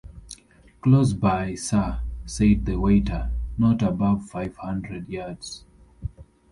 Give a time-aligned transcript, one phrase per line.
[0.81, 5.63] ‘Close by, Sir,’ said the waiter, ‘not above five hundred yards'.